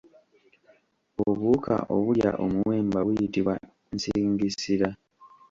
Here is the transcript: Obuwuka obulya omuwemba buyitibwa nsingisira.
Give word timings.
Obuwuka 1.27 1.75
obulya 1.95 2.31
omuwemba 2.45 2.99
buyitibwa 3.05 3.53
nsingisira. 3.93 4.89